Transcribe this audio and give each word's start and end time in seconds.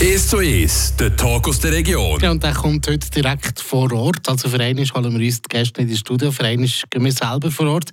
1 0.00 0.28
zu 0.28 0.36
1, 0.36 0.94
der 0.94 1.16
Talk 1.16 1.48
aus 1.48 1.58
der 1.58 1.72
Region. 1.72 2.20
Ja, 2.20 2.30
und 2.30 2.40
der 2.40 2.52
kommt 2.52 2.86
heute 2.86 3.10
direkt 3.10 3.58
vor 3.58 3.92
Ort. 3.92 4.28
Also 4.28 4.48
für 4.48 4.60
einen 4.60 4.88
holen 4.94 5.18
wir 5.18 5.26
uns 5.26 5.42
die 5.42 5.48
Gäste 5.48 5.80
in 5.80 5.88
die 5.88 5.96
Studio, 5.96 6.30
für 6.30 6.44
einen 6.44 6.70
gehen 6.88 7.04
wir 7.04 7.10
selber 7.10 7.50
vor 7.50 7.66
Ort. 7.66 7.90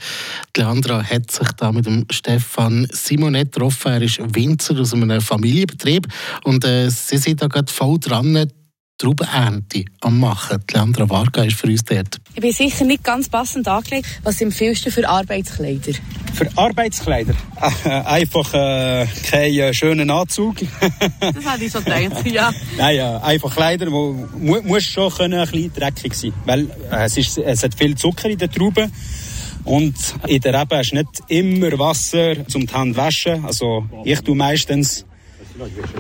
Leandra 0.56 1.02
hat 1.02 1.32
sich 1.32 1.48
da 1.58 1.72
mit 1.72 1.88
dem 1.88 2.06
Stefan 2.12 2.88
Simonet 2.92 3.52
getroffen. 3.52 3.94
Er 3.94 4.04
ist 4.04 4.20
Winzer 4.36 4.80
aus 4.80 4.94
einem 4.94 5.20
Familienbetrieb 5.20 6.08
und 6.44 6.64
äh, 6.64 6.92
sie 6.92 7.18
sind 7.18 7.42
da 7.42 7.48
gerade 7.48 7.74
voll 7.74 7.98
dran, 7.98 8.52
Traubenernte 8.98 9.84
am 10.02 10.20
machen. 10.20 10.64
Leandra 10.72 11.10
Varga 11.10 11.44
ist 11.44 11.58
für 11.58 11.68
uns 11.68 11.84
dort. 11.84 12.18
Ich 12.34 12.42
bin 12.42 12.54
sicher 12.54 12.86
nicht 12.86 13.04
ganz 13.04 13.28
passend 13.28 13.68
angelegt. 13.68 14.08
Was 14.24 14.40
empfiehlst 14.40 14.86
du 14.86 14.92
für 14.92 15.08
Arbeitskleider? 15.08 15.92
Für 16.34 16.50
Arbeitskleider? 16.56 17.34
Äh, 17.84 17.90
einfach 18.06 18.54
äh, 18.54 19.06
keinen 19.30 19.60
äh, 19.60 19.74
schönen 19.74 20.10
Anzug. 20.10 20.56
das 21.20 21.46
hatte 21.46 21.66
ich 21.66 21.72
schon 21.72 21.84
gedacht, 21.84 22.26
ja. 22.26 22.54
Nein, 22.78 22.96
äh, 22.98 23.20
einfach 23.22 23.54
Kleider, 23.54 23.86
die 23.86 23.92
mu 23.92 24.62
muss 24.64 24.84
schon 24.84 25.12
können 25.12 25.40
ein 25.40 25.50
bisschen 25.50 25.74
dreckig 25.74 26.14
sein 26.14 26.34
Weil 26.46 26.70
äh, 26.90 27.06
es, 27.06 27.18
ist, 27.18 27.38
es 27.38 27.64
hat 27.64 27.76
viel 27.76 27.96
Zucker 27.96 28.30
in 28.30 28.38
den 28.38 28.50
Trauben. 28.50 28.92
Und 29.66 29.96
in 30.28 30.40
der 30.40 30.62
Rebe 30.62 30.78
hast 30.78 30.92
du 30.92 30.98
nicht 30.98 31.10
immer 31.28 31.78
Wasser 31.80 32.48
zum 32.48 32.68
die 32.68 32.74
Hand 32.74 32.96
waschen. 32.96 33.44
Also 33.44 33.84
ich 34.04 34.22
tue 34.22 34.36
meistens 34.36 35.06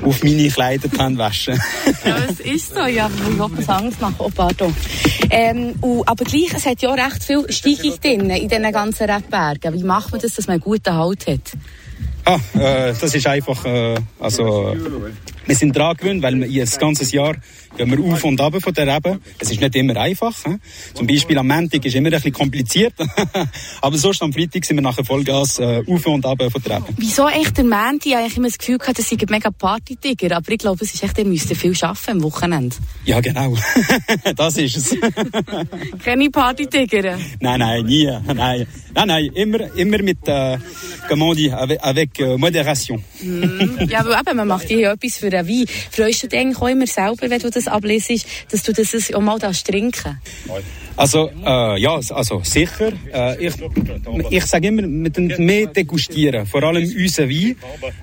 auf 0.04 0.23
meine 0.23 0.48
Kleider 0.50 0.90
waschen. 1.18 1.59
ja, 2.05 2.18
es 2.30 2.40
ist 2.40 2.73
so. 2.73 2.86
Ja, 2.86 3.09
ich 3.14 3.38
will 3.38 3.40
was 3.40 3.70
anderes 3.70 4.00
machen. 4.00 4.16
Oh, 4.20 4.30
pardon. 4.34 4.76
Ähm, 5.30 5.76
und, 5.81 6.08
aber 6.08 6.26
gleich, 6.26 6.54
es 6.54 6.66
hat 6.66 6.81
ja 6.81 6.94
recht 6.94 7.23
viel 7.23 7.45
Steigung 7.52 8.00
drin 8.02 8.30
in 8.30 8.48
diesen 8.48 8.72
ganzen 8.72 9.09
Rebbergen. 9.09 9.73
Wie 9.73 9.84
macht 9.84 10.12
man 10.12 10.22
das, 10.22 10.36
dass 10.36 10.48
man 10.48 10.55
einen 10.55 10.62
guten 10.62 10.94
Halt 10.94 11.28
hat? 11.28 11.52
Ah, 12.26 12.40
äh, 12.55 12.94
das 13.00 13.14
ist 13.14 13.28
einfach, 13.28 13.66
äh, 13.66 13.95
also, 14.20 14.76
wir 15.45 15.56
sind 15.56 15.78
dran 15.78 15.95
gewöhnt, 15.95 16.23
weil 16.23 16.42
wir 16.42 16.66
das 16.66 16.80
ganze 16.80 17.03
Jahr 17.16 17.36
gehen 17.78 17.92
wir 17.92 18.14
auf 18.14 18.24
und 18.24 18.40
ab 18.42 18.54
von 18.62 18.74
der 18.74 18.96
Rebe. 18.96 19.20
Es 19.40 19.52
ist 19.52 19.62
nicht 19.62 19.76
immer 19.76 19.98
einfach. 19.98 20.34
He? 20.45 20.56
Zum 20.94 21.08
Beispiel 21.08 21.38
am 21.38 21.48
Montag 21.48 21.86
ist 21.86 21.95
immer 21.95 22.09
ein 22.09 22.14
bisschen 22.14 22.34
kompliziert. 22.34 22.94
Aber 23.82 23.98
sonst 23.98 24.22
am 24.22 24.34
Freitag 24.34 24.66
sind 24.66 24.78
wir 24.78 24.82
nachher 24.82 25.04
Vollgas 25.04 25.59
äh, 25.59 25.84
auf 25.88 26.08
und 26.08 26.26
ab 26.26 26.42
von 26.52 26.62
der 26.62 26.78
Rebe. 26.78 26.88
Wieso 26.98 27.28
echt 27.28 27.58
der 27.58 27.66
Montag? 27.66 28.06
Ich 28.06 28.16
habe 28.16 28.32
immer 28.36 28.48
das 28.48 28.58
Gefühl 28.58 28.78
gehabt, 28.78 29.00
das 29.00 29.09
sei 29.09 29.17
mega 29.30 29.52
Party-Tiger. 29.52 30.38
Aber 30.38 30.52
ich 30.52 30.58
glaube, 30.58 30.84
es 30.84 30.94
ist 30.94 31.04
echt, 31.04 31.17
ihr 31.17 31.26
müsst 31.26 31.54
viel 31.56 31.73
arbeiten 31.82 32.12
am 32.12 32.23
Wochenende. 32.23 32.76
Ja, 33.06 33.20
genau. 33.20 33.56
das 34.36 34.58
ist 34.58 34.78
es. 34.78 34.98
Keine 36.04 36.30
Party-Tiger? 36.30 37.17
Nein, 37.39 37.60
nein, 37.60 37.86
nie. 37.86 38.06
Nein, 38.06 38.67
nein, 38.94 39.08
nein. 39.08 39.26
Immer, 39.34 39.76
immer 39.76 40.02
mit, 40.02 40.28
äh, 40.28 40.58
comment 41.08 41.32
on 41.32 41.36
dit, 41.36 41.52
avec, 41.52 41.84
avec 41.84 42.20
äh, 42.20 42.38
Moderation. 42.38 43.04
mm, 43.22 43.89
ja, 43.89 44.00
aber 44.00 44.20
eben, 44.20 44.38
man 44.38 44.48
macht 44.48 44.67
hier 44.67 44.92
etwas 44.92 45.17
für 45.17 45.28
einen 45.28 45.48
Wein. 45.48 45.66
Freust 45.92 46.23
du 46.23 46.28
dich 46.28 46.39
eigentlich 46.39 46.62
auch 46.62 46.67
immer 46.67 46.88
selber, 46.88 47.30
wenn 47.30 47.39
du 47.39 47.50
das 47.50 47.64
ablesest, 47.67 48.25
dass 48.52 48.63
du 48.63 48.73
das 48.73 49.13
auch 49.13 49.21
mal 49.21 49.39
trinken 49.39 50.19
Also, 50.95 51.30
äh, 51.45 51.81
ja, 51.81 51.95
also 51.95 52.41
sicher. 52.44 52.91
Äh, 53.13 53.47
ich 53.47 53.53
ich 54.30 54.45
sage 54.45 54.67
immer, 54.67 54.83
mit 54.83 55.17
mehr 55.39 55.67
degustieren, 55.67 56.45
vor 56.45 56.63
allem 56.63 56.83
unseren 56.83 57.30
Wein. 57.30 57.55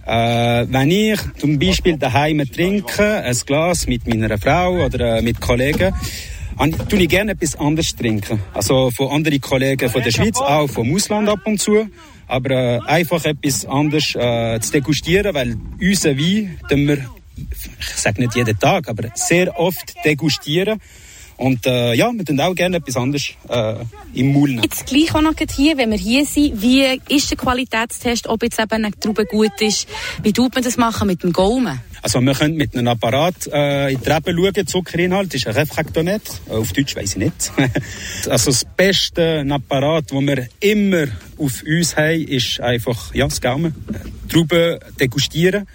Äh, 0.07 0.67
wenn 0.71 0.91
ich 0.91 1.21
zum 1.39 1.59
Beispiel 1.59 1.97
daheim 1.97 2.43
trinke, 2.51 3.23
ein 3.23 3.37
Glas 3.47 3.87
mit 3.87 4.07
meiner 4.07 4.39
Frau 4.39 4.85
oder 4.85 5.19
äh, 5.19 5.23
mit 5.23 5.41
Kollegen, 5.41 5.95
tue 6.89 7.01
ich 7.01 7.09
gerne 7.09 7.33
etwas 7.33 7.57
anderes 7.57 7.97
trinken. 7.97 8.41
Also 8.53 8.91
von 8.91 9.11
anderen 9.11 9.41
Kollegen 9.41 9.89
von 9.89 10.03
der 10.03 10.11
Schweiz, 10.11 10.39
auch 10.39 10.69
vom 10.69 10.95
Ausland 10.95 11.29
ab 11.29 11.41
und 11.45 11.61
zu. 11.61 11.89
Aber 12.29 12.51
äh, 12.51 12.79
einfach 12.87 13.25
etwas 13.25 13.67
anderes 13.67 14.15
äh, 14.15 14.59
zu 14.61 14.73
degustieren, 14.73 15.35
weil 15.35 15.57
unser 15.81 16.17
Wein, 16.17 16.59
wir, 16.71 16.99
ich 17.51 17.87
sage 17.97 18.21
nicht 18.21 18.35
jeden 18.35 18.59
Tag, 18.59 18.89
aber 18.89 19.11
sehr 19.15 19.59
oft 19.59 19.95
degustieren. 20.05 20.81
Und 21.43 21.67
äh, 21.67 21.95
ja, 21.95 22.11
wir 22.13 22.25
tun 22.25 22.39
auch 22.41 22.55
gerne 22.55 22.77
etwas 22.77 22.97
anderes 22.97 23.31
äh, 23.49 23.75
im 24.15 24.33
nehmen. 24.33 24.63
Jetzt 24.63 24.87
gleich 24.87 25.13
auch 25.13 25.23
noch 25.23 25.35
hier, 25.51 25.77
wenn 25.77 25.91
wir 25.91 25.99
hier 25.99 26.25
sind, 26.25 26.63
wie 26.63 27.01
ist 27.09 27.31
der 27.31 27.37
Qualitätstest, 27.39 28.29
ob 28.29 28.45
jetzt 28.45 28.61
eben 28.61 28.71
eine 28.71 28.93
Traube 28.93 29.25
gut 29.27 29.61
ist? 29.61 29.89
Wie 30.23 30.33
tut 30.33 30.55
man 30.55 30.63
das 30.63 30.77
machen 30.77 31.09
mit 31.09 31.25
dem 31.25 31.33
Gaumen? 31.33 31.81
Also 32.01 32.21
wir 32.21 32.35
können 32.35 32.57
mit 32.57 32.77
einem 32.77 32.89
Apparat 32.89 33.49
äh, 33.53 33.93
in 33.93 34.01
die 34.01 34.09
Rebe 34.09 34.33
schauen, 34.33 34.67
Zuckerinhalt 34.67 35.35
ist 35.35 35.47
ein 35.47 35.55
Refraktometer, 35.55 36.33
auf 36.49 36.73
Deutsch 36.73 36.95
weiß 36.95 37.13
ich 37.13 37.17
nicht. 37.17 37.53
also 38.29 38.51
das 38.51 38.65
beste 38.65 39.45
Apparat, 39.49 40.13
das 40.13 40.21
wir 40.21 40.49
immer 40.61 41.07
auf 41.39 41.63
uns 41.65 41.97
haben, 41.97 42.23
ist 42.23 42.61
einfach 42.61 43.15
ja, 43.15 43.27
das 43.27 43.41
Gaumen. 43.41 43.75
Trauben 44.29 44.79
degustieren. 44.99 45.67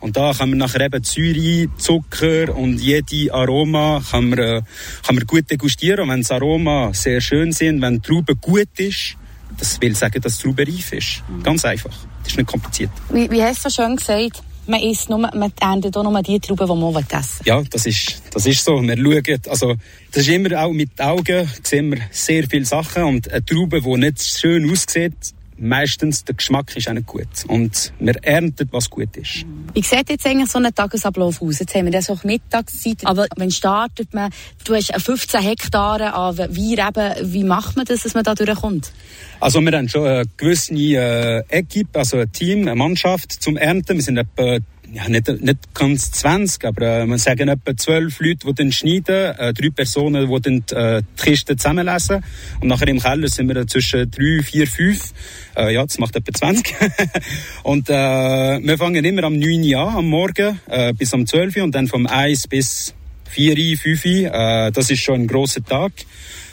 Und 0.00 0.16
da 0.16 0.32
kann 0.32 0.50
man 0.50 0.58
nachher 0.58 0.80
eben 0.80 1.02
Säure, 1.02 1.68
Zucker 1.76 2.54
und 2.56 2.78
jede 2.78 3.32
Aroma 3.32 4.02
kann 4.10 4.30
man, 4.30 4.38
äh, 4.38 4.62
kann 5.04 5.16
man 5.16 5.26
gut 5.26 5.50
degustieren. 5.50 6.00
Und 6.00 6.10
wenn 6.10 6.20
das 6.20 6.30
Aroma 6.30 6.92
sehr 6.94 7.20
schön 7.20 7.52
sind, 7.52 7.82
wenn 7.82 8.00
die 8.00 8.08
Traube 8.08 8.36
gut 8.36 8.68
ist, 8.76 9.16
das 9.58 9.80
will 9.80 9.94
sagen, 9.94 10.20
dass 10.20 10.36
die 10.38 10.44
Traube 10.44 10.66
reif 10.66 10.92
ist. 10.92 11.22
Ganz 11.42 11.64
einfach. 11.64 11.94
Das 12.22 12.32
ist 12.32 12.38
nicht 12.38 12.48
kompliziert. 12.48 12.90
Wie, 13.10 13.30
wie 13.30 13.42
hast 13.42 13.64
du 13.64 13.70
so 13.70 13.82
schön 13.82 13.96
gesagt? 13.96 14.42
man 14.68 14.80
isst 14.80 15.08
nur, 15.08 15.18
man 15.18 15.52
erntet 15.60 15.96
auch 15.96 16.02
nur 16.02 16.22
die 16.22 16.38
Trauben, 16.38 16.66
die 16.66 16.74
man 16.74 17.04
essen 17.04 17.40
will. 17.40 17.46
Ja, 17.46 17.62
das 17.62 17.86
ist, 17.86 18.22
das 18.32 18.46
ist 18.46 18.64
so. 18.64 18.80
Wir 18.82 18.96
schauen, 18.96 19.40
also, 19.48 19.74
das 20.12 20.22
ist 20.22 20.28
immer 20.28 20.62
auch 20.62 20.72
mit 20.72 20.98
den 20.98 21.06
Augen, 21.06 21.50
sehen 21.62 21.90
wir 21.90 22.00
sehr 22.10 22.44
viele 22.48 22.64
Sachen 22.64 23.04
und 23.04 23.30
eine 23.32 23.44
Traube, 23.44 23.80
die 23.80 23.96
nicht 23.96 24.22
schön 24.22 24.70
aussieht, 24.70 25.34
meistens 25.58 26.24
der 26.24 26.34
Geschmack 26.34 26.76
ist 26.76 26.88
auch 26.88 26.92
nicht 26.92 27.06
gut. 27.06 27.28
Und 27.46 27.92
wir 27.98 28.14
ernten, 28.22 28.68
was 28.70 28.88
gut 28.88 29.16
ist. 29.16 29.44
Wie 29.74 29.82
sieht 29.82 30.08
jetzt 30.10 30.26
eigentlich 30.26 30.50
so 30.50 30.58
ein 30.58 30.74
Tagesablauf 30.74 31.42
aus? 31.42 31.58
Jetzt 31.58 31.74
haben 31.74 31.86
wir 31.86 31.92
das 31.92 32.10
auch 32.10 32.24
Mittagszeit. 32.24 33.04
Aber 33.04 33.26
wenn 33.36 33.50
startet 33.50 34.14
man, 34.14 34.30
du 34.64 34.74
hast 34.74 34.92
15 34.92 35.40
Hektare 35.40 36.14
an 36.14 36.38
Weinreben, 36.38 37.32
wie 37.32 37.44
macht 37.44 37.76
man 37.76 37.84
das, 37.84 38.02
dass 38.02 38.14
man 38.14 38.24
da 38.24 38.34
durchkommt? 38.34 38.92
Also 39.40 39.60
wir 39.60 39.72
haben 39.76 39.88
schon 39.88 40.06
eine 40.06 40.24
gewisse 40.36 40.74
äh, 40.74 41.42
Equipe, 41.48 41.98
also 41.98 42.18
ein 42.18 42.32
Team, 42.32 42.62
eine 42.62 42.74
Mannschaft 42.74 43.32
zum 43.32 43.56
Ernten. 43.56 43.96
Wir 43.96 44.02
sind 44.02 44.16
etwa 44.16 44.58
ja, 44.92 45.08
nicht, 45.08 45.28
nicht 45.28 45.74
ganz 45.74 46.10
20, 46.12 46.64
aber 46.64 47.00
äh, 47.00 47.06
man 47.06 47.18
sagen 47.18 47.48
etwa 47.48 47.76
zwölf 47.76 48.20
Leute, 48.20 48.46
die 48.46 48.54
dann 48.54 48.72
schneiden, 48.72 49.34
äh, 49.38 49.52
drei 49.52 49.70
Personen, 49.70 50.28
die 50.28 50.40
dann 50.40 50.64
äh, 50.78 51.02
die 51.02 51.22
Kisten 51.22 51.58
zusammenlesen. 51.58 52.24
Und 52.60 52.68
nachher 52.68 52.88
im 52.88 52.98
Keller 52.98 53.28
sind 53.28 53.48
wir 53.48 53.66
zwischen 53.66 54.10
drei, 54.10 54.42
vier, 54.42 54.66
fünf. 54.66 55.12
Äh, 55.56 55.74
ja, 55.74 55.84
das 55.84 55.98
macht 55.98 56.16
etwa 56.16 56.32
20. 56.32 56.74
und 57.64 57.90
äh, 57.90 57.92
wir 57.92 58.78
fangen 58.78 59.04
immer 59.04 59.24
am 59.24 59.38
9 59.38 59.62
Uhr 59.74 59.80
an, 59.80 59.96
am 59.96 60.06
Morgen, 60.06 60.60
äh, 60.68 60.92
bis 60.94 61.12
um 61.12 61.26
12 61.26 61.56
Uhr 61.56 61.64
und 61.64 61.74
dann 61.74 61.86
vom 61.86 62.06
1 62.06 62.48
bis 62.48 62.94
4, 63.30 63.76
5 63.76 64.04
Uhr. 64.04 64.10
Äh, 64.32 64.72
das 64.72 64.90
ist 64.90 65.00
schon 65.00 65.22
ein 65.22 65.26
grosser 65.26 65.62
Tag. 65.62 65.92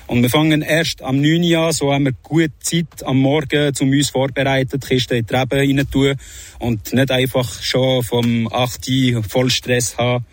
Und 0.08 0.22
wir 0.22 0.30
fangen 0.30 0.62
erst 0.62 1.02
am 1.02 1.20
9 1.20 1.44
Uhr 1.44 1.60
an, 1.60 1.72
so 1.74 1.92
haben 1.92 2.06
wir 2.06 2.12
gut 2.22 2.52
Zeit 2.60 3.04
am 3.04 3.18
Morgen, 3.18 3.74
um 3.80 3.90
uns 3.90 4.10
vorbereiten, 4.12 4.80
die 4.80 4.88
Kiste 4.88 5.16
in 5.16 5.26
die 5.26 5.34
Reben 5.34 5.80
rein 5.80 5.92
tun 5.92 6.16
und 6.60 6.94
nicht 6.94 7.12
einfach 7.12 7.62
schon 7.62 8.04
vom 8.04 8.48
8 8.52 8.88
Uhr 8.88 9.24
voll 9.24 9.50
Stress 9.50 9.98
haben. 9.98 10.24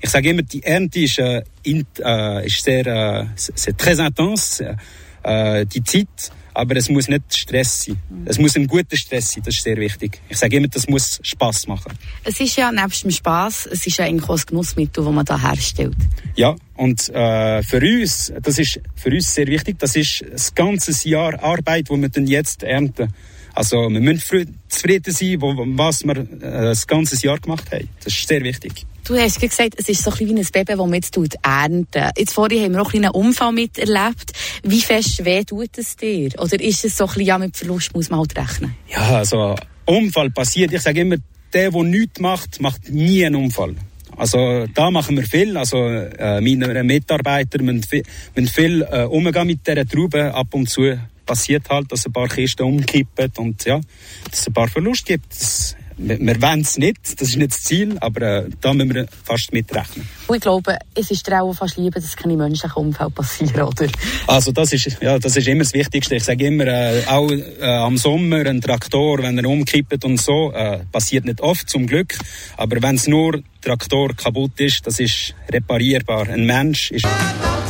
Ich 0.00 0.08
sage 0.08 0.30
immer, 0.30 0.42
die 0.42 0.62
Ernte 0.62 1.00
ist, 1.00 1.18
äh, 1.18 1.42
äh, 1.66 2.46
ist 2.46 2.64
sehr, 2.64 2.86
äh, 2.86 3.26
sehr 3.36 3.76
très 3.76 4.00
intense, 4.00 4.78
äh, 5.22 5.66
die 5.66 5.84
Zeit 5.84 6.32
aber 6.60 6.76
es 6.76 6.90
muss 6.90 7.08
nicht 7.08 7.34
Stress 7.34 7.84
sein. 7.84 7.96
Es 8.26 8.38
muss 8.38 8.54
ein 8.54 8.66
guter 8.66 8.96
Stress 8.96 9.32
sein, 9.32 9.42
das 9.44 9.56
ist 9.56 9.64
sehr 9.64 9.78
wichtig. 9.78 10.20
Ich 10.28 10.36
sage 10.36 10.56
immer, 10.58 10.68
das 10.68 10.86
muss 10.88 11.18
Spaß 11.22 11.66
machen. 11.68 11.92
Es 12.22 12.38
ist 12.38 12.56
ja 12.56 12.70
nebst 12.70 13.04
dem 13.04 13.10
Spaß, 13.10 13.68
es 13.72 13.86
ist 13.86 13.96
ja 13.96 14.04
ein 14.04 14.18
Genussmittel, 14.18 15.02
das 15.02 15.12
man 15.12 15.24
da 15.24 15.40
herstellt. 15.40 15.96
Ja, 16.36 16.54
und 16.76 17.08
äh, 17.08 17.62
für 17.62 17.80
uns, 17.80 18.32
das 18.42 18.58
ist 18.58 18.80
für 18.94 19.10
uns 19.10 19.34
sehr 19.34 19.46
wichtig, 19.46 19.78
das 19.78 19.96
ist 19.96 20.24
das 20.30 20.54
ganze 20.54 20.92
Jahr 21.08 21.42
Arbeit, 21.42 21.88
wo 21.88 21.96
wir 21.96 22.10
dann 22.10 22.26
jetzt 22.26 22.62
ernten. 22.62 23.12
Also 23.54 23.88
wir 23.90 24.00
müssen 24.00 24.58
zufrieden 24.68 25.12
sein, 25.12 25.40
wo, 25.40 25.54
was 25.56 26.04
wir 26.04 26.16
äh, 26.16 26.26
das 26.40 26.86
ganze 26.86 27.16
Jahr 27.24 27.38
gemacht 27.38 27.70
haben. 27.72 27.88
Das 28.04 28.14
ist 28.14 28.28
sehr 28.28 28.42
wichtig. 28.42 28.86
Du 29.04 29.16
hast 29.16 29.40
gesagt, 29.40 29.74
es 29.76 29.88
ist 29.88 30.04
so 30.04 30.10
ein 30.10 30.18
wie 30.18 30.34
ein 30.34 30.46
Baby, 30.52 30.66
das 30.66 30.76
man 30.76 30.92
jetzt 30.92 31.16
ernten 31.42 32.10
Jetzt 32.16 32.32
vorhin 32.32 32.64
haben 32.64 32.72
wir 32.74 32.82
auch 32.82 32.94
einen 32.94 33.10
Unfall 33.10 33.52
miterlebt. 33.52 34.32
Wie 34.62 34.80
fest 34.80 35.24
weh 35.24 35.42
tut 35.42 35.78
es 35.78 35.96
dir? 35.96 36.30
Oder 36.38 36.60
ist 36.60 36.84
es 36.84 36.96
so 36.96 37.04
ein 37.04 37.08
bisschen, 37.08 37.26
ja, 37.26 37.38
mit 37.38 37.56
Verlust 37.56 37.94
muss 37.94 38.10
man 38.10 38.20
halt 38.20 38.36
rechnen? 38.36 38.76
Ja, 38.88 39.16
also 39.16 39.56
Unfall 39.84 40.30
passiert. 40.30 40.72
Ich 40.72 40.82
sage 40.82 41.00
immer, 41.00 41.16
der, 41.52 41.70
der 41.70 41.82
nichts 41.82 42.20
macht, 42.20 42.60
macht 42.60 42.88
nie 42.90 43.24
einen 43.24 43.36
Unfall. 43.36 43.74
Also 44.16 44.66
da 44.74 44.90
machen 44.90 45.16
wir 45.16 45.24
viel. 45.24 45.56
Also 45.56 45.78
äh, 45.78 46.40
meine 46.40 46.84
Mitarbeiter 46.84 47.62
müssen 47.62 47.82
viel, 47.82 48.02
müssen 48.34 48.48
viel 48.48 48.82
äh, 48.82 49.04
umgehen 49.04 49.46
mit 49.46 49.66
dieser 49.66 49.86
Traube. 49.86 50.34
Ab 50.34 50.48
und 50.52 50.68
zu 50.68 50.82
passiert 51.30 51.70
halt, 51.70 51.92
dass 51.92 52.06
ein 52.06 52.12
paar 52.12 52.26
Kisten 52.26 52.64
umkippen 52.64 53.30
und 53.38 53.64
ja, 53.64 53.80
dass 54.28 54.40
es 54.40 54.46
ein 54.48 54.52
paar 54.52 54.66
Verluste 54.66 55.12
gibt. 55.12 55.30
Das 55.30 55.76
wir, 56.00 56.18
wir 56.18 56.42
wollen 56.42 56.60
es 56.60 56.78
nicht, 56.78 57.20
das 57.20 57.28
ist 57.28 57.36
nicht 57.36 57.52
das 57.52 57.62
Ziel, 57.62 57.96
aber 58.00 58.22
äh, 58.22 58.50
da 58.60 58.72
müssen 58.72 58.94
wir 58.94 59.06
fast 59.24 59.52
mitrechnen. 59.52 60.08
Und 60.26 60.36
ich 60.36 60.40
glaube, 60.40 60.78
es 60.94 61.10
ist 61.10 61.26
dir 61.26 61.42
auch 61.42 61.52
fast 61.52 61.76
lieber, 61.76 62.00
dass 62.00 62.16
keine 62.16 62.36
menschlichen 62.36 62.82
Unfälle 62.82 63.10
passieren, 63.10 63.62
oder? 63.62 63.86
Also 64.26 64.50
das 64.52 64.72
ist, 64.72 64.96
ja, 65.00 65.18
das 65.18 65.36
ist 65.36 65.46
immer 65.46 65.62
das 65.62 65.74
Wichtigste. 65.74 66.16
Ich 66.16 66.24
sage 66.24 66.46
immer, 66.46 66.66
äh, 66.66 67.04
auch 67.06 67.30
äh, 67.30 67.64
am 67.64 67.98
Sommer 67.98 68.46
ein 68.46 68.60
Traktor, 68.60 69.22
wenn 69.22 69.38
er 69.38 69.44
umkippt 69.44 70.04
und 70.04 70.18
so, 70.18 70.52
äh, 70.52 70.80
passiert 70.90 71.26
nicht 71.26 71.40
oft 71.40 71.68
zum 71.68 71.86
Glück, 71.86 72.16
aber 72.56 72.80
wenn 72.82 72.94
es 72.94 73.06
nur 73.06 73.42
Traktor 73.60 74.14
kaputt 74.14 74.58
ist, 74.58 74.86
das 74.86 75.00
ist 75.00 75.34
reparierbar. 75.50 76.28
Ein 76.28 76.46
Mensch 76.46 76.90
ist... 76.92 77.06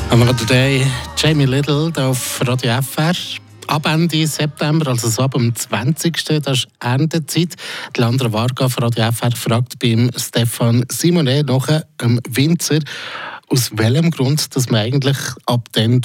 Haben 0.08 0.26
wir 0.26 0.36
today 0.36 0.86
Jamie 1.16 1.46
Little 1.46 1.92
auf 1.96 2.40
Radio 2.46 2.80
FR 2.80 3.14
ab 3.70 3.86
Ende 3.86 4.26
September, 4.26 4.88
also 4.88 5.08
so 5.08 5.22
ab 5.22 5.32
dem 5.32 5.54
20. 5.54 6.24
Das 6.42 6.58
ist 6.58 6.68
Erntezeit. 6.80 7.54
Die 7.96 8.00
Landra 8.00 8.32
Varga 8.32 8.68
von 8.68 8.84
Radio 8.84 9.10
FR 9.12 9.30
fragt 9.30 9.78
beim 9.78 10.10
Stefan 10.16 10.84
Simonet 10.90 11.46
nach 11.46 11.68
einem 11.98 12.20
Winzer, 12.28 12.80
aus 13.48 13.70
welchem 13.74 14.10
Grund 14.10 14.54
dass 14.56 14.70
man 14.70 14.80
eigentlich 14.80 15.18
ab 15.46 15.68
dann 15.72 16.00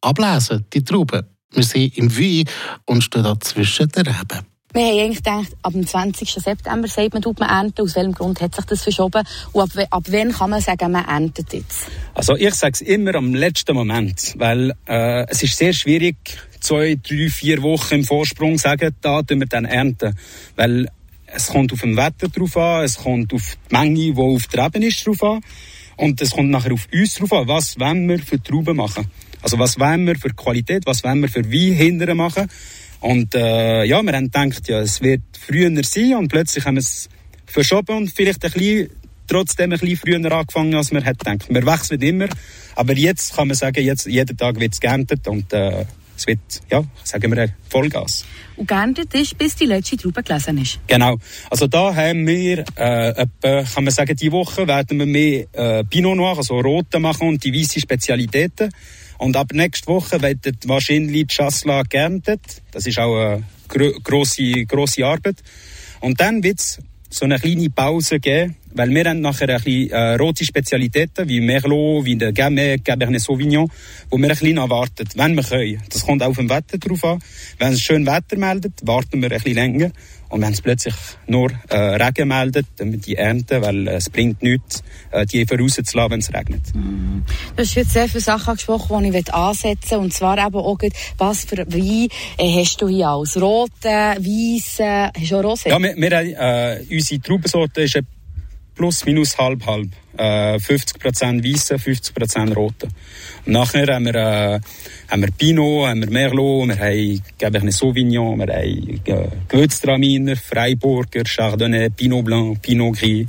ablesen 0.00 0.64
die 0.72 0.84
Trauben. 0.84 1.26
Wir 1.52 1.64
sind 1.64 1.96
im 1.98 2.16
Wein 2.16 2.44
und 2.86 3.02
stehen 3.02 3.24
da 3.24 3.38
zwischen 3.40 3.88
den 3.88 4.06
Reben. 4.06 4.46
Wir 4.74 4.82
haben 4.82 4.98
eigentlich 4.98 5.24
gedacht, 5.24 5.56
ab 5.62 5.72
dem 5.72 5.86
20. 5.86 6.30
September 6.30 6.86
sagt 6.88 7.14
man, 7.14 7.22
tut 7.22 7.40
man 7.40 7.48
ernten. 7.48 7.82
Aus 7.82 7.96
welchem 7.96 8.12
Grund 8.12 8.40
hat 8.42 8.54
sich 8.54 8.66
das 8.66 8.82
verschoben? 8.82 9.24
Und 9.52 9.62
ab, 9.62 9.86
ab 9.90 10.04
wann 10.08 10.30
kann 10.30 10.50
man 10.50 10.60
sagen, 10.60 10.92
man 10.92 11.06
erntet 11.06 11.54
jetzt? 11.54 11.86
Also 12.14 12.36
ich 12.36 12.54
sage 12.54 12.74
es 12.74 12.80
immer 12.82 13.14
am 13.14 13.34
letzten 13.34 13.74
Moment, 13.74 14.34
weil 14.36 14.74
äh, 14.86 15.26
es 15.28 15.42
ist 15.42 15.56
sehr 15.56 15.72
schwierig, 15.72 16.16
zwei, 16.60 16.96
drei, 16.96 17.28
vier 17.28 17.62
Wochen 17.62 17.94
im 17.94 18.04
Vorsprung 18.04 18.58
sagen, 18.58 18.94
da 19.00 19.22
tun 19.22 19.40
wir 19.40 19.46
dann 19.46 19.64
ernten. 19.64 20.14
Weil 20.56 20.88
es 21.26 21.48
kommt 21.48 21.72
auf 21.72 21.80
das 21.80 21.96
Wetter 21.96 22.28
drauf 22.28 22.56
an, 22.56 22.84
es 22.84 22.96
kommt 22.96 23.32
auf 23.32 23.56
die 23.70 23.74
Menge, 23.74 23.94
die 23.94 24.14
auf 24.16 24.46
der 24.46 24.66
Ebene 24.66 24.86
ist, 24.86 25.06
drauf 25.06 25.22
an. 25.22 25.40
Und 25.96 26.20
es 26.20 26.30
kommt 26.30 26.50
nachher 26.50 26.72
auf 26.72 26.88
uns 26.92 27.14
drauf 27.16 27.32
an, 27.32 27.48
was 27.48 27.78
wollen 27.78 28.08
wir 28.08 28.18
für 28.20 28.42
Trauben 28.42 28.76
machen. 28.76 29.06
Also 29.42 29.58
was 29.58 29.78
wollen 29.78 30.06
wir 30.06 30.16
für 30.16 30.30
Qualität, 30.30 30.84
was 30.86 31.04
wollen 31.04 31.20
wir 31.20 31.28
für 31.28 31.44
Wein 31.44 31.74
hinterher 31.74 32.14
machen. 32.14 32.48
Und 33.00 33.34
äh, 33.34 33.84
ja, 33.84 34.02
wir 34.02 34.12
haben 34.12 34.30
gedacht, 34.30 34.68
ja, 34.68 34.80
es 34.80 35.00
wird 35.00 35.22
früher 35.38 35.70
sein 35.84 36.14
und 36.14 36.28
plötzlich 36.28 36.64
haben 36.64 36.74
wir 36.74 36.80
es 36.80 37.08
verschoben 37.46 37.96
und 37.96 38.10
vielleicht 38.10 38.44
ein 38.44 38.50
bisschen, 38.52 38.90
trotzdem 39.28 39.72
ein 39.72 39.78
bisschen 39.78 39.96
früher 39.96 40.32
angefangen, 40.32 40.74
als 40.74 40.90
wir 40.90 41.02
hätten 41.02 41.18
gedacht. 41.18 41.48
Wir 41.48 41.66
wechseln 41.66 42.02
immer, 42.02 42.28
aber 42.74 42.94
jetzt 42.94 43.36
kann 43.36 43.48
man 43.48 43.56
sagen, 43.56 43.84
jetzt, 43.84 44.06
jeden 44.06 44.36
Tag 44.36 44.58
wird 44.58 44.72
es 44.72 44.80
geerntet 44.80 45.28
und 45.28 45.52
äh, 45.52 45.84
es 46.18 46.26
wird, 46.26 46.40
ja, 46.70 46.82
sagen 47.04 47.34
wir, 47.34 47.48
Vollgas. 47.68 48.24
Und 48.56 48.66
geerntet 48.66 49.14
ist, 49.14 49.38
bis 49.38 49.54
die 49.54 49.66
letzte 49.66 49.96
Traube 49.96 50.22
gelesen 50.22 50.58
ist? 50.58 50.80
Genau. 50.88 51.16
Also 51.48 51.68
da 51.68 51.94
haben 51.94 52.26
wir, 52.26 52.64
äh, 52.76 53.10
etwa, 53.10 53.62
kann 53.62 53.84
man 53.84 53.92
sagen, 53.92 54.16
die 54.16 54.32
Woche 54.32 54.66
werden 54.66 54.98
wir 54.98 55.06
mehr 55.06 55.46
äh, 55.52 55.84
Pinot 55.84 56.16
Noir, 56.16 56.36
also 56.36 56.58
Rote 56.60 56.98
machen 56.98 57.28
und 57.28 57.44
die 57.44 57.54
weiße 57.54 57.80
Spezialitäten. 57.80 58.70
Und 59.18 59.36
ab 59.36 59.52
nächste 59.52 59.86
Woche 59.88 60.20
wird 60.20 60.68
wahrscheinlich 60.68 61.28
die 61.28 61.34
Chasselas 61.34 61.88
geerntet. 61.88 62.40
Das 62.72 62.86
ist 62.86 62.98
auch 62.98 63.16
eine 63.16 63.44
gro 63.68 63.92
grosse, 64.02 64.64
grosse 64.66 65.06
Arbeit. 65.06 65.36
Und 66.00 66.20
dann 66.20 66.42
wird 66.42 66.58
es 66.58 66.80
so 67.10 67.24
eine 67.24 67.38
kleine 67.38 67.70
Pause 67.70 68.20
geben, 68.20 68.56
weil 68.74 68.90
wir 68.90 69.04
haben 69.04 69.20
nachher 69.20 69.48
ein 69.48 69.62
bisschen 69.62 69.90
äh, 69.90 70.14
rote 70.14 70.44
Spezialitäten, 70.44 71.28
wie 71.28 71.40
Merlot, 71.40 72.04
wie 72.04 72.16
der 72.16 72.32
Gamay, 72.32 72.78
Cabernet 72.78 73.20
Sauvignon, 73.20 73.70
wo 74.10 74.16
wir 74.18 74.24
ein 74.24 74.30
bisschen 74.30 74.56
erwarten, 74.56 75.08
wenn 75.14 75.34
wir 75.34 75.42
können. 75.42 75.82
Das 75.90 76.04
kommt 76.04 76.22
auch 76.22 76.28
auf 76.28 76.36
dem 76.36 76.50
Wetter 76.50 76.78
drauf 76.78 77.04
an. 77.04 77.18
Wenn 77.58 77.72
es 77.72 77.80
schön 77.80 78.06
Wetter 78.06 78.36
meldet, 78.36 78.74
warten 78.82 79.22
wir 79.22 79.30
ein 79.30 79.40
bisschen 79.40 79.54
länger. 79.54 79.90
Und 80.30 80.42
wenn 80.42 80.52
es 80.52 80.60
plötzlich 80.60 80.94
nur 81.26 81.50
äh, 81.70 81.76
Regen 81.76 82.28
meldet, 82.28 82.66
dann 82.76 82.92
wir 82.92 82.98
die 82.98 83.16
ernten, 83.16 83.62
weil 83.62 83.88
äh, 83.88 83.94
es 83.94 84.10
bringt 84.10 84.42
nichts, 84.42 84.82
äh, 85.10 85.24
die 85.24 85.42
rauszulassen, 85.42 86.10
wenn 86.10 86.20
es 86.20 86.32
regnet. 86.34 86.74
Mm. 86.74 87.22
Du 87.56 87.62
hast 87.62 87.74
jetzt 87.74 87.92
sehr 87.92 88.08
viele 88.08 88.20
Sachen 88.20 88.50
angesprochen, 88.50 89.10
die 89.10 89.18
ich 89.18 89.32
ansetzen 89.32 89.92
will. 89.92 89.98
Und 89.98 90.12
zwar 90.12 90.36
eben 90.36 90.56
auch, 90.56 90.78
was 91.16 91.44
für 91.44 91.56
Wein 91.56 92.08
äh, 92.36 92.60
hast 92.60 92.82
du 92.82 92.88
hier 92.88 93.08
alles? 93.08 93.40
Rote, 93.40 93.88
weiße, 93.88 95.12
hast 95.18 95.30
du 95.30 95.36
auch 95.36 95.44
Rosé? 95.44 95.70
Ja, 95.70 95.80
wir, 95.80 95.96
wir, 95.96 96.12
äh, 96.12 96.84
unsere 96.90 97.20
Traubensorte 97.22 97.82
ist 97.82 97.98
plus 98.78 99.04
minus 99.04 99.36
halb 99.36 99.66
halb. 99.66 99.90
Äh, 100.16 100.58
50% 100.58 101.44
weiße, 101.44 101.76
50% 101.76 102.54
rote. 102.54 102.88
Und 103.44 103.52
nachher 103.52 103.94
haben 103.94 104.06
wir, 104.06 104.14
äh, 104.14 104.60
haben 105.08 105.22
wir 105.22 105.30
Pinot, 105.30 105.88
haben 105.88 106.00
wir 106.00 106.10
Merlot, 106.10 106.68
wir 106.68 106.78
haben 106.78 107.22
Cabernet 107.38 107.74
Sauvignon, 107.74 108.38
wir 108.38 108.46
haben 108.46 109.00
äh, 109.04 109.28
Gewürztraminer, 109.48 110.36
Freiburger, 110.36 111.24
Chardonnay, 111.24 111.90
Pinot 111.90 112.24
Blanc, 112.24 112.62
Pinot 112.62 112.98
Gris 112.98 113.26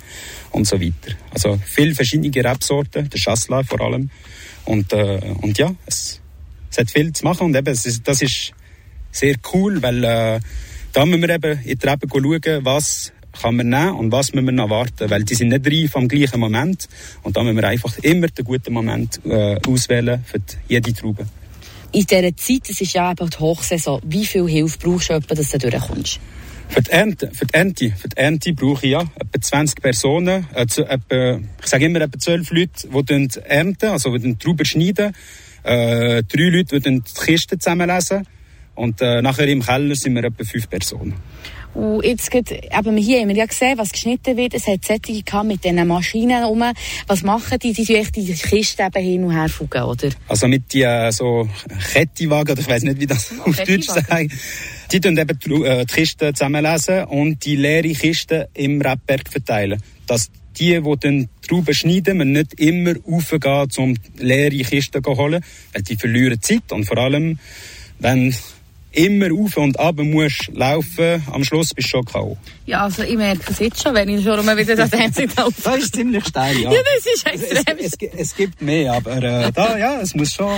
und 0.51 0.65
so 0.65 0.79
weiter. 0.79 1.15
Also 1.31 1.59
viele 1.65 1.93
verschiedene 1.93 2.43
Rebsorten, 2.43 3.09
der 3.09 3.19
Chasselas 3.19 3.67
vor 3.67 3.81
allem. 3.81 4.09
Und, 4.65 4.93
äh, 4.93 5.19
und 5.41 5.57
ja, 5.57 5.73
es, 5.85 6.21
es 6.71 6.77
hat 6.77 6.91
viel 6.91 7.11
zu 7.13 7.23
machen 7.23 7.45
und 7.45 7.55
eben, 7.55 7.73
ist, 7.73 8.07
das 8.07 8.21
ist 8.21 8.53
sehr 9.11 9.35
cool, 9.53 9.81
weil 9.81 10.03
äh, 10.03 10.39
da 10.93 11.05
müssen 11.05 11.21
wir 11.21 11.29
eben 11.29 11.59
in 11.63 11.77
die 11.77 11.87
Reben 11.87 12.09
schauen, 12.09 12.65
was 12.65 13.11
kann 13.41 13.55
man 13.55 13.69
nehmen 13.69 13.95
und 13.95 14.11
was 14.11 14.33
müssen 14.33 14.47
wir 14.47 14.51
noch 14.51 14.69
warten, 14.69 15.09
weil 15.09 15.23
die 15.23 15.35
sind 15.35 15.49
nicht 15.49 15.65
reif 15.65 15.95
am 15.95 16.07
gleichen 16.07 16.39
Moment 16.39 16.87
und 17.23 17.37
da 17.37 17.43
müssen 17.43 17.57
wir 17.57 17.67
einfach 17.67 17.97
immer 17.99 18.27
den 18.27 18.45
guten 18.45 18.73
Moment 18.73 19.19
äh, 19.25 19.57
auswählen 19.67 20.23
für 20.25 20.39
die, 20.39 20.55
jede 20.67 20.93
Traube. 20.93 21.25
In 21.91 22.05
dieser 22.05 22.35
Zeit, 22.35 22.69
es 22.69 22.81
ist 22.81 22.93
ja 22.93 23.11
eben 23.11 23.29
die 23.29 23.39
Hochsaison, 23.39 24.01
wie 24.05 24.25
viel 24.25 24.47
Hilfe 24.47 24.77
brauchst 24.77 25.09
du, 25.09 25.13
etwa, 25.13 25.33
dass 25.33 25.49
du 25.49 25.57
durchkommst? 25.57 26.19
Für 26.67 26.83
die 26.83 26.91
Ernte, 26.91 27.31
für 27.33 27.47
die 27.47 27.53
Ernte, 27.55 27.93
für 27.97 28.09
die 28.09 28.17
Ernte 28.17 28.53
brauche 28.53 28.85
ich 28.85 28.91
ja 28.91 29.01
etwa 29.01 29.41
20 29.41 29.81
Personen, 29.81 30.45
also 30.53 30.83
etwa, 30.83 31.39
ich 31.61 31.65
sage 31.65 31.85
immer 31.85 32.01
etwa 32.01 32.19
12 32.19 32.51
Leute, 32.51 32.87
die 32.87 33.39
ernten, 33.43 33.89
also 33.89 34.15
die 34.15 34.35
Trauben 34.35 34.65
schneiden, 34.65 35.15
äh, 35.63 36.21
drei 36.23 36.49
Leute, 36.49 36.79
die 36.79 37.01
die 37.01 37.13
Kisten 37.25 37.59
zusammenlesen 37.59 38.27
und 38.75 39.01
äh, 39.01 39.21
nachher 39.23 39.47
im 39.47 39.63
Keller 39.63 39.95
sind 39.95 40.13
wir 40.13 40.23
etwa 40.23 40.43
fünf 40.43 40.69
Personen. 40.69 41.15
Und 41.73 42.03
jetzt 42.03 42.31
geht, 42.31 42.51
eben 42.51 42.97
hier 42.97 43.21
haben 43.21 43.29
wir 43.29 43.35
ja 43.35 43.45
gesehen, 43.45 43.77
was 43.77 43.91
geschnitten 43.91 44.35
wird. 44.35 44.53
Es 44.55 44.67
hat 44.67 44.83
Sättige 44.83 45.43
mit 45.43 45.63
diesen 45.63 45.87
Maschinen 45.87 46.43
rum. 46.43 46.63
Was 47.07 47.23
machen 47.23 47.59
die? 47.59 47.73
Die 47.73 47.85
tun 47.85 48.05
die 48.15 48.33
Kisten 48.33 48.87
eben 48.87 49.05
hin 49.05 49.23
und 49.23 49.31
her 49.31 49.49
fugen, 49.49 49.83
oder? 49.83 50.09
Also 50.27 50.47
mit 50.47 50.73
die 50.73 50.81
äh, 50.81 51.11
so 51.11 51.47
Kettiwagen, 51.93 52.53
oder 52.53 52.61
ich 52.61 52.67
weiß 52.67 52.83
nicht, 52.83 52.99
wie 52.99 53.05
das 53.05 53.33
oh, 53.39 53.43
auf 53.49 53.57
Deutsch 53.57 53.87
sagt. 53.87 54.31
Die 54.91 54.99
tun 54.99 55.17
eben 55.17 55.39
die, 55.39 55.53
äh, 55.63 55.85
die 55.85 55.93
Kisten 55.93 56.33
zusammenlesen 56.33 57.05
und 57.05 57.45
die 57.45 57.55
leere 57.55 57.93
Kisten 57.93 58.45
im 58.55 58.81
Rebberg 58.81 59.29
verteilen. 59.29 59.81
Dass 60.07 60.31
die, 60.57 60.81
die 60.81 60.95
dann 60.99 61.29
Trauben 61.47 61.73
schneiden, 61.73 62.17
man 62.17 62.31
nicht 62.31 62.59
immer 62.59 62.95
raufgehen, 63.07 63.67
um 63.77 63.95
leere 64.17 64.57
Kisten 64.63 65.03
zu 65.03 65.15
holen, 65.15 65.43
weil 65.73 65.83
die 65.83 65.95
verlieren 65.95 66.41
Zeit 66.41 66.71
und 66.71 66.85
vor 66.85 66.97
allem, 66.97 67.37
wenn 67.99 68.33
immer 68.91 69.27
auf 69.33 69.57
und 69.57 69.79
ab 69.79 69.97
musst 69.97 70.49
laufen, 70.53 71.23
am 71.31 71.43
Schluss 71.43 71.73
bist 71.73 71.87
du 71.87 71.97
schon 71.97 72.05
K.O. 72.05 72.37
Ja, 72.65 72.83
also 72.83 73.03
ich 73.03 73.15
merke 73.15 73.51
es 73.51 73.59
jetzt 73.59 73.81
schon, 73.81 73.93
wenn 73.93 74.09
ich 74.09 74.23
schon 74.23 74.43
mal 74.45 74.57
wieder 74.57 74.75
das 74.75 74.89
Fernsehen 74.89 75.31
laufe. 75.37 75.61
das 75.63 75.77
ist 75.77 75.95
ziemlich 75.95 76.25
steil, 76.25 76.57
ja. 76.57 76.71
ja, 76.71 76.79
das 76.95 77.05
ist 77.05 77.25
extrem. 77.25 77.77
Es, 77.77 77.93
es, 77.93 78.09
es 78.17 78.35
gibt 78.35 78.61
mehr, 78.61 78.93
aber 78.93 79.17
äh, 79.17 79.51
da, 79.51 79.77
ja, 79.77 80.01
es 80.01 80.15
muss 80.15 80.33
schon... 80.33 80.57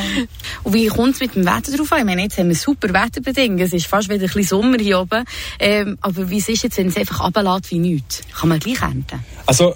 Und 0.64 0.74
wie 0.74 0.88
kommt 0.88 1.16
es 1.16 1.20
mit 1.20 1.36
dem 1.36 1.46
Wetter 1.46 1.76
drauf 1.76 1.92
an? 1.92 2.00
Ich 2.00 2.06
meine, 2.06 2.24
jetzt 2.24 2.38
haben 2.38 2.50
wir 2.50 2.56
super 2.56 2.90
Wetterbedingungen, 2.90 3.64
es 3.64 3.74
ist 3.74 3.88
fast 3.88 4.10
wieder 4.10 4.22
ein 4.22 4.28
bisschen 4.28 4.44
Sommer 4.44 4.78
hier 4.78 5.00
oben. 5.00 5.24
Ähm, 5.60 5.98
aber 6.02 6.30
wie 6.30 6.38
ist 6.38 6.50
es 6.50 6.64
jetzt, 6.64 6.78
wenn 6.78 6.88
es 6.88 6.98
einfach 6.98 7.24
runterlässt 7.24 7.72
wie 7.72 7.80
nichts? 7.80 8.22
Kann 8.34 8.50
man 8.50 8.60
gleich 8.60 8.82
ernten? 8.82 9.20
Also, 9.46 9.76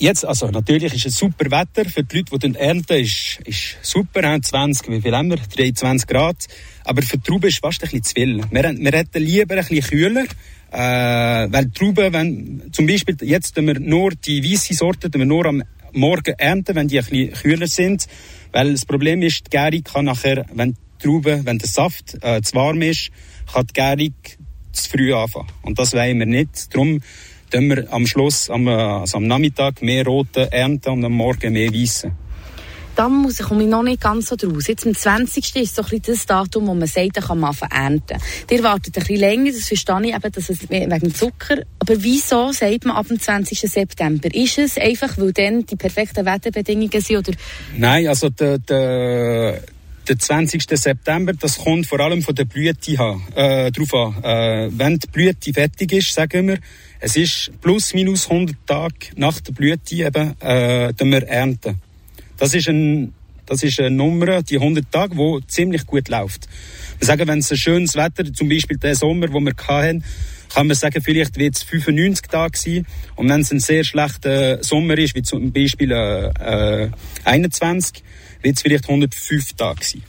Jetzt, 0.00 0.24
also 0.24 0.48
natürlich 0.48 0.92
ist 0.94 1.06
es 1.06 1.16
super 1.16 1.50
Wetter. 1.50 1.88
Für 1.88 2.02
die 2.02 2.18
Leute, 2.18 2.48
die 2.48 2.58
ernten, 2.58 2.98
ist, 2.98 3.38
ist 3.44 3.76
super. 3.82 4.22
20, 4.42 4.88
wie 4.88 5.00
viel 5.00 5.16
haben 5.16 5.30
wir? 5.30 5.36
23 5.36 6.08
Grad. 6.08 6.36
Aber 6.84 7.00
für 7.02 7.16
die 7.16 7.22
Trauben 7.22 7.46
ist 7.46 7.54
es 7.54 7.60
fast 7.60 7.82
ein 7.82 7.90
bisschen 7.90 8.02
zu 8.02 8.14
viel. 8.14 8.40
Wir, 8.50 8.76
wir 8.76 8.92
hätten 8.92 9.22
lieber 9.22 9.54
ein 9.54 9.64
bisschen 9.64 9.88
kühler. 9.88 10.24
Äh, 10.72 11.52
weil 11.52 11.66
die 11.66 11.70
Trauben, 11.70 12.12
wenn, 12.12 12.72
zum 12.72 12.86
Beispiel, 12.88 13.16
jetzt 13.22 13.54
tun 13.54 13.68
wir 13.68 13.78
nur 13.78 14.10
die 14.10 14.42
weiße 14.42 14.74
Sorte, 14.74 15.08
tun 15.08 15.20
wir 15.20 15.26
nur 15.26 15.46
am 15.46 15.62
Morgen 15.92 16.34
ernten, 16.38 16.74
wenn 16.74 16.88
die 16.88 16.98
ein 16.98 17.04
bisschen 17.04 17.32
kühler 17.32 17.68
sind. 17.68 18.06
Weil 18.50 18.72
das 18.72 18.84
Problem 18.84 19.22
ist, 19.22 19.46
die 19.46 19.50
Gärung 19.50 19.84
kann 19.84 20.06
nachher, 20.06 20.44
wenn 20.52 20.72
die 20.72 20.78
Trauben, 20.98 21.46
wenn 21.46 21.58
der 21.58 21.68
Saft 21.68 22.18
äh, 22.20 22.42
zu 22.42 22.56
warm 22.56 22.82
ist, 22.82 23.10
kann 23.52 23.66
die 23.68 23.72
Gärung 23.72 24.14
zu 24.72 24.90
früh 24.90 25.14
anfangen. 25.14 25.48
Und 25.62 25.78
das 25.78 25.92
wollen 25.92 26.18
wir 26.18 26.26
nicht. 26.26 26.74
Darum 26.74 27.00
tun 27.54 27.68
wir 27.68 27.92
am 27.92 28.06
Schluss, 28.06 28.50
am, 28.50 28.68
also 28.68 29.18
am 29.18 29.26
Nachmittag, 29.26 29.82
mehr 29.82 30.04
rote 30.04 30.50
ernten 30.52 30.90
und 30.90 31.04
am 31.04 31.12
Morgen 31.12 31.52
mehr 31.52 31.72
weiße. 31.72 32.10
Da 32.96 33.08
muss 33.08 33.40
ich, 33.40 33.46
komme 33.46 33.64
ich 33.64 33.68
noch 33.68 33.82
nicht 33.82 34.00
ganz 34.00 34.28
so 34.28 34.36
draus. 34.36 34.68
Jetzt 34.68 34.86
am 34.86 34.94
20. 34.94 35.56
ist 35.56 35.74
so 35.74 35.82
ein 35.82 35.88
bisschen 35.88 36.14
das 36.14 36.26
Datum, 36.26 36.68
wo 36.68 36.74
man 36.74 36.86
sagt, 36.86 37.14
kann 37.14 37.40
man 37.40 37.54
ernten. 37.68 38.18
Ihr 38.48 38.62
wartet 38.62 38.96
ein 38.96 39.00
bisschen 39.00 39.16
länger, 39.16 39.50
das 39.50 39.66
verstehe 39.66 40.00
ich 40.02 40.14
eben, 40.14 40.32
dass 40.32 40.48
es 40.48 40.70
wegen 40.70 41.14
Zucker. 41.14 41.62
Aber 41.80 42.02
wieso 42.02 42.52
sagt 42.52 42.84
man 42.84 42.94
ab 42.96 43.08
dem 43.08 43.18
20. 43.18 43.58
September? 43.58 44.32
Ist 44.32 44.58
es 44.58 44.78
einfach, 44.78 45.18
weil 45.18 45.32
dann 45.32 45.66
die 45.66 45.74
perfekten 45.74 46.24
Wetterbedingungen 46.24 47.00
sind? 47.00 47.16
Oder? 47.16 47.36
Nein, 47.76 48.06
also 48.06 48.30
der, 48.30 48.58
der, 48.58 49.60
der 50.06 50.18
20. 50.18 50.64
September, 50.70 51.32
das 51.32 51.58
kommt 51.58 51.86
vor 51.86 51.98
allem 51.98 52.22
von 52.22 52.36
der 52.36 52.44
Blüte 52.44 52.92
äh, 53.34 53.72
drauf 53.72 53.94
an. 53.94 54.22
Äh, 54.22 54.70
wenn 54.70 55.00
die 55.00 55.08
Blüte 55.08 55.52
fertig 55.52 55.92
ist, 55.92 56.14
sagen 56.14 56.46
wir, 56.46 56.58
Es 57.04 57.16
ist 57.16 57.50
plus 57.60 57.92
minus 57.92 58.30
100 58.30 58.56
Tage 58.66 58.94
nach 59.16 59.38
der 59.38 59.52
Blüte 59.52 59.94
eben, 59.94 60.40
äh, 60.40 60.90
wir 60.98 61.28
ernten. 61.28 61.78
Das 62.38 62.54
ist 62.54 62.66
ein 62.66 63.12
das 63.44 63.62
ist 63.62 63.78
eine 63.78 63.90
Nummer, 63.90 64.42
die 64.42 64.56
100 64.56 64.90
Tage, 64.90 65.14
wo 65.18 65.38
ziemlich 65.40 65.84
gut 65.84 66.08
läuft. 66.08 66.48
Wir 66.98 67.06
sagen, 67.06 67.28
wenn 67.28 67.40
es 67.40 67.50
ein 67.50 67.58
schönes 67.58 67.94
Wetter, 67.94 68.32
zum 68.32 68.48
Beispiel 68.48 68.78
der 68.78 68.94
Sommer, 68.94 69.30
wo 69.30 69.40
wir 69.40 69.52
hatten, 69.68 70.02
kann 70.48 70.66
man 70.66 70.76
sagen, 70.76 71.02
vielleicht 71.02 71.36
wird 71.36 71.56
es 71.56 71.62
95 71.64 72.26
Tage 72.28 72.56
sein. 72.56 72.86
Und 73.16 73.28
wenn 73.28 73.42
es 73.42 73.52
ein 73.52 73.60
sehr 73.60 73.84
schlechter 73.84 74.64
Sommer 74.64 74.96
ist, 74.96 75.14
wie 75.14 75.20
zum 75.20 75.52
Beispiel 75.52 75.92
äh, 75.92 76.84
äh, 76.84 76.90
21, 77.24 78.02
wird 78.40 78.56
es 78.56 78.62
vielleicht 78.62 78.88
105 78.88 79.52
Tage 79.52 79.84
sein. 79.84 80.02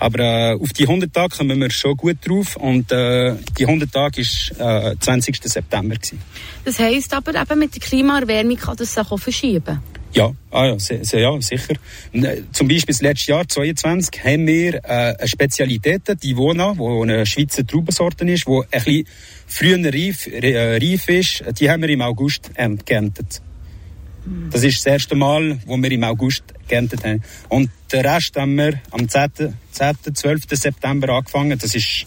Aber 0.00 0.18
äh, 0.18 0.54
auf 0.54 0.72
die 0.72 0.84
100 0.84 1.12
Tage 1.12 1.36
kommen 1.36 1.60
wir 1.60 1.70
schon 1.70 1.96
gut 1.96 2.16
drauf 2.26 2.56
und 2.56 2.90
äh, 2.90 3.34
die 3.58 3.66
100 3.66 3.92
Tage 3.92 4.22
war 4.22 4.92
äh, 4.92 4.96
20. 4.98 5.40
September. 5.44 5.94
Gewesen. 5.94 6.20
Das 6.64 6.78
heisst 6.78 7.12
aber 7.12 7.40
eben 7.40 7.58
mit 7.58 7.74
der 7.74 7.80
Klimaerwärmung 7.80 8.56
kann 8.56 8.76
das 8.76 8.94
sich 8.94 9.10
auch 9.10 9.18
verschieben? 9.18 9.80
Ja, 10.12 10.32
ah 10.50 10.66
ja, 10.66 10.78
sehr, 10.78 11.20
ja, 11.20 11.40
sicher. 11.40 11.74
Äh, 12.12 12.42
zum 12.50 12.66
Beispiel 12.66 12.94
das 12.94 13.02
letzte 13.02 13.30
Jahr, 13.30 13.46
2022, 13.46 14.24
haben 14.24 14.46
wir 14.46 14.74
äh, 14.76 15.14
eine 15.18 15.28
Spezialität, 15.28 16.02
die 16.22 16.36
Vona, 16.36 16.74
die 16.74 16.82
eine 16.82 17.26
Schweizer 17.26 17.64
Traubensorte 17.64 18.24
ist, 18.24 18.46
die 18.48 18.50
ein 18.50 18.66
bisschen 18.70 19.06
früher 19.46 19.84
reif, 19.84 20.26
äh, 20.26 20.78
reif 20.78 21.08
ist. 21.08 21.44
Die 21.60 21.70
haben 21.70 21.82
wir 21.82 21.90
im 21.90 22.02
August 22.02 22.50
geerntet. 22.84 23.40
Das 24.50 24.62
ist 24.62 24.78
das 24.78 24.86
erste 24.86 25.14
Mal, 25.16 25.58
wo 25.66 25.76
wir 25.76 25.90
im 25.90 26.04
August 26.04 26.42
geerntet 26.68 27.04
haben. 27.04 27.22
Und 27.48 27.70
den 27.92 28.06
Rest 28.06 28.36
haben 28.36 28.56
wir 28.56 28.80
am 28.90 29.08
10. 29.08 29.54
10. 29.72 29.96
12. 30.14 30.42
September 30.50 31.10
angefangen. 31.10 31.58
Das 31.58 31.74
ist 31.74 32.06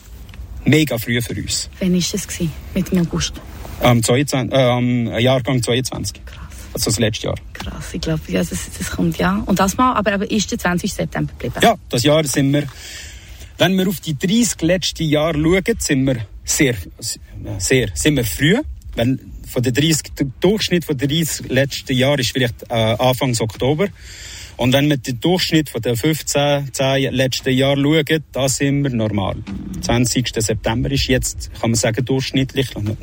mega 0.65 0.98
früh 0.98 1.22
für 1.22 1.34
uns. 1.36 1.70
Wann 1.79 1.93
war 1.93 2.00
das 2.00 2.27
mit 2.74 2.91
dem 2.91 3.00
August? 3.00 3.34
Am, 3.82 4.01
22, 4.01 4.53
äh, 4.53 4.62
am 4.62 5.20
Jahrgang 5.20 5.62
22. 5.62 6.25
Krass. 6.25 6.43
Also 6.74 6.86
das 6.86 7.00
letzte 7.00 7.27
Jahr. 7.27 7.36
Krass, 7.53 7.93
ich 7.93 8.01
glaube, 8.01 8.22
ja, 8.27 8.39
das, 8.39 8.70
das 8.77 8.91
kommt 8.91 9.17
ja. 9.17 9.43
Und 9.46 9.60
das 9.60 9.77
Mal, 9.77 9.93
aber, 9.93 10.13
aber 10.13 10.32
ist 10.32 10.50
der 10.51 10.58
20. 10.58 10.93
September 10.93 11.32
geblieben? 11.34 11.60
Ja, 11.62 11.75
das 11.89 12.03
Jahr 12.03 12.24
sind 12.24 12.51
wir, 12.53 12.63
wenn 13.58 13.77
wir 13.77 13.88
auf 13.88 14.00
die 14.00 14.17
30 14.17 14.62
letzten 14.62 15.03
Jahre 15.03 15.39
schauen, 15.39 15.77
sind 15.79 16.05
wir 16.05 16.25
sehr, 16.43 16.75
sehr, 17.58 17.89
sind 17.93 18.15
wir 18.15 18.25
früh. 18.25 18.58
Wenn, 18.96 19.32
von 19.53 19.62
der 19.62 19.72
30, 19.72 20.15
der 20.17 20.27
Durchschnitt 20.39 20.83
von 20.83 20.98
den 20.98 21.10
30 21.10 21.50
letzten 21.50 21.93
Jahren 21.93 22.19
ist 22.19 22.31
vielleicht 22.31 22.63
äh, 22.69 22.74
Anfang 22.74 23.36
Oktober. 23.39 23.88
Und 24.57 24.74
wenn 24.74 24.89
wir 24.89 24.98
den 24.98 25.19
Durchschnitt 25.19 25.69
von 25.69 25.81
den 25.81 25.95
15, 25.95 26.74
10 26.74 27.13
letzten 27.13 27.51
Jahren 27.51 27.83
schauen, 27.83 28.24
da 28.31 28.50
sind 28.50 28.83
wir 28.83 28.89
normal. 28.89 29.36
20. 29.81 30.31
September 30.36 30.91
ist 30.91 31.07
jetzt, 31.07 31.51
kann 31.60 31.72
man 31.72 31.75
sagen, 31.75 32.03
durchschnittlich 32.03 32.69
normal. 32.74 32.98